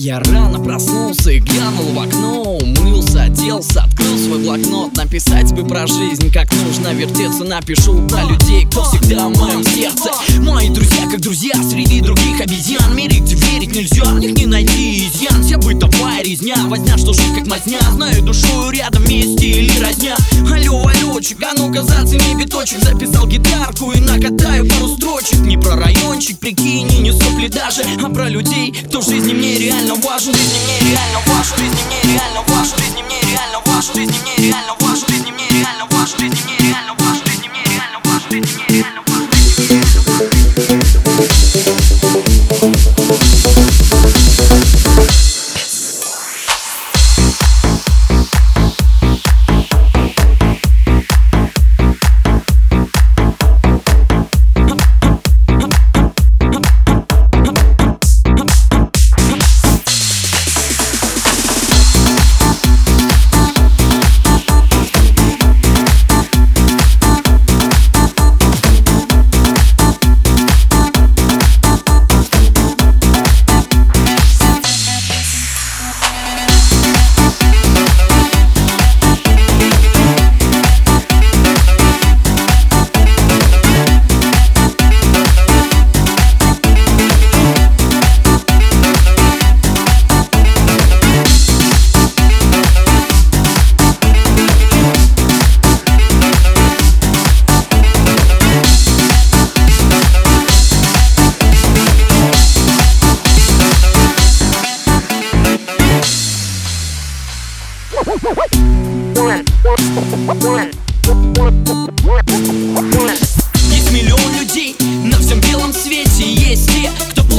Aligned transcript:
Я 0.00 0.20
рано 0.20 0.60
проснулся 0.60 1.32
и 1.32 1.40
глянул 1.40 1.92
в 1.92 1.98
окно 1.98 2.56
Умылся, 2.58 3.22
оделся, 3.22 3.82
открыл 3.82 4.16
свой 4.16 4.38
блокнот. 4.38 4.96
Написать 4.96 5.52
бы 5.52 5.66
про 5.66 5.88
жизнь, 5.88 6.30
как 6.32 6.52
нужно 6.52 6.94
вертеться. 6.94 7.42
Напишу 7.42 8.06
про 8.06 8.22
людей, 8.22 8.64
кто 8.66 8.84
всегда 8.84 9.26
в 9.26 9.36
моем 9.36 9.64
сердце. 9.64 10.10
Мои 10.38 10.68
друзья, 10.68 11.10
как 11.10 11.20
друзья, 11.20 11.54
среди 11.68 12.00
других 12.00 12.27
резня, 16.22 16.56
возня, 16.66 16.96
что 16.96 17.12
жить 17.12 17.34
как 17.34 17.46
мазня. 17.46 17.78
Знаю 17.92 18.22
душою 18.22 18.70
рядом 18.70 19.02
вместе 19.02 19.46
или 19.46 19.78
родня 19.78 20.16
Алло, 20.50 20.86
аллочек, 20.86 21.38
а 21.42 21.54
ну-ка 21.56 21.82
зацени 21.82 22.34
биточек 22.34 22.82
Записал 22.82 23.26
гитарку 23.26 23.92
и 23.92 24.00
накатаю 24.00 24.68
пару 24.68 24.88
строчек. 24.88 25.38
Не 25.40 25.56
про 25.56 25.76
райончик, 25.76 26.38
прикинь, 26.38 26.88
не 27.02 27.12
сопли 27.12 27.48
даже 27.48 27.82
А 28.04 28.08
про 28.08 28.28
людей, 28.28 28.72
кто 28.88 29.00
в 29.00 29.08
жизни 29.08 29.32
мне 29.32 29.58
реально 29.58 29.94
важен. 29.94 30.34
Жизни 30.34 30.58
мне 30.64 30.90
реально 30.90 31.18
важен 31.26 31.56
Жизни 31.56 31.80
мне 32.04 32.07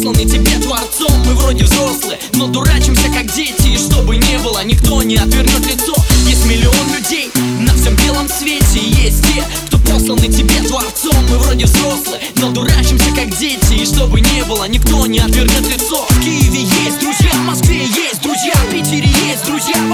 посланы 0.00 0.24
тебе 0.24 0.58
творцом 0.62 1.12
Мы 1.26 1.34
вроде 1.34 1.64
взрослые, 1.64 2.18
но 2.32 2.46
дурачимся 2.46 3.08
как 3.12 3.30
дети. 3.34 3.68
И 3.68 3.76
чтобы 3.76 4.16
не 4.16 4.38
было, 4.38 4.64
никто 4.64 5.02
не 5.02 5.16
отвернет 5.16 5.66
лицо. 5.66 5.94
Есть 6.26 6.46
миллион 6.46 6.94
людей 6.96 7.30
на 7.60 7.74
всем 7.74 7.94
белом 7.96 8.26
свете. 8.26 8.80
Есть 8.80 9.26
те, 9.26 9.44
кто 9.66 9.76
посланы 9.78 10.28
тебе 10.28 10.54
творцом 10.66 11.14
Мы 11.28 11.36
вроде 11.38 11.66
взрослые, 11.66 12.22
но 12.36 12.50
дурачимся 12.50 13.10
как 13.14 13.36
дети. 13.38 13.74
И 13.74 13.84
чтобы 13.84 14.22
не 14.22 14.42
было, 14.44 14.64
никто 14.68 15.06
не 15.06 15.18
отвернет 15.18 15.68
лицо. 15.68 16.06
В 16.08 16.20
Киеве 16.22 16.62
есть 16.62 17.00
друзья, 17.00 17.32
в 17.34 17.46
Москве 17.46 17.84
есть 17.84 18.22
друзья 18.22 18.54
В 18.54 18.72
Питере 18.72 19.10
есть 19.28 19.44
друзья, 19.44 19.74
в 19.76 19.88